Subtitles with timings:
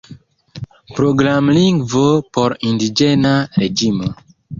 [0.99, 2.05] Programlingvo
[2.37, 4.09] por indiĝena reĝimo.